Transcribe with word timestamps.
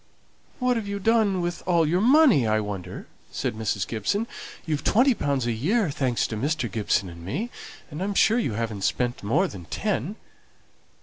"What 0.57 0.77
have 0.77 0.87
you 0.87 0.97
done 0.97 1.41
with 1.41 1.61
all 1.67 1.85
your 1.87 2.01
money, 2.01 2.47
I 2.47 2.59
wonder?" 2.59 3.05
said 3.31 3.53
Mrs. 3.53 3.85
Gibson. 3.87 4.25
"You've 4.65 4.83
twenty 4.83 5.13
pounds 5.13 5.45
a 5.45 5.51
year, 5.51 5.91
thanks 5.91 6.25
to 6.25 6.35
Mr. 6.35 6.71
Gibson 6.71 7.07
and 7.07 7.23
me; 7.23 7.51
and 7.91 8.01
I'm 8.01 8.15
sure 8.15 8.39
you 8.39 8.53
haven't 8.53 8.81
spent 8.83 9.21
more 9.21 9.47
than 9.47 9.65
ten." 9.65 10.15